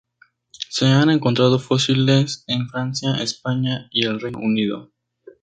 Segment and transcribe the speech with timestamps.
[0.71, 4.89] Se han encontrado fósiles en Francia, España y el Reino Unido.